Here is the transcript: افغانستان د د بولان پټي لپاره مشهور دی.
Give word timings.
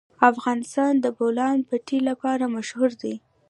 افغانستان 0.31 0.93
د 0.99 1.01
د 1.03 1.07
بولان 1.17 1.57
پټي 1.69 1.99
لپاره 2.09 2.51
مشهور 2.55 2.91
دی. 3.01 3.15